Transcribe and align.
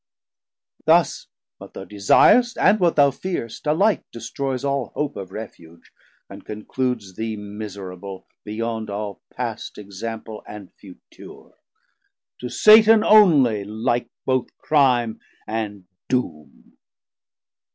Thus 0.85 1.27
what 1.59 1.75
thou 1.75 1.83
desir'st, 1.85 2.57
And 2.59 2.79
what 2.79 2.95
thou 2.95 3.11
fearst, 3.11 3.67
alike 3.67 4.03
destroyes 4.11 4.65
all 4.65 4.87
hope 4.95 5.15
Of 5.15 5.31
refuge, 5.31 5.91
and 6.27 6.43
concludes 6.43 7.15
thee 7.17 7.35
miserable 7.35 8.25
Beyond 8.43 8.89
all 8.89 9.21
past 9.31 9.77
example 9.77 10.41
and 10.47 10.73
future, 10.73 11.13
840 11.21 11.53
To 12.39 12.49
Satan 12.49 13.01
onely 13.03 13.63
like 13.63 14.09
both 14.25 14.47
crime 14.57 15.19
and 15.45 15.85
doom. 16.09 16.73